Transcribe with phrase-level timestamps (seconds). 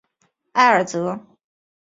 [0.53, 1.19] 埃尔泽。